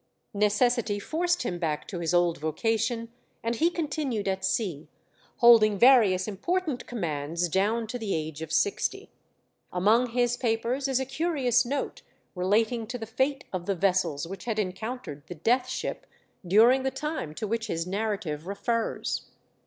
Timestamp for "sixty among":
8.51-10.07